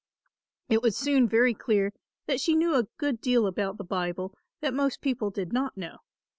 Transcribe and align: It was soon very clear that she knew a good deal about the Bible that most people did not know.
It 0.67 0.81
was 0.81 0.97
soon 0.97 1.27
very 1.27 1.53
clear 1.53 1.93
that 2.25 2.39
she 2.41 2.55
knew 2.55 2.73
a 2.73 2.87
good 2.97 3.21
deal 3.21 3.45
about 3.45 3.77
the 3.77 3.83
Bible 3.83 4.33
that 4.59 4.73
most 4.73 4.99
people 4.99 5.29
did 5.29 5.53
not 5.53 5.77
know. 5.77 5.99